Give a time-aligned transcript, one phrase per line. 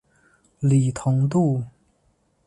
[0.61, 1.63] 李同度。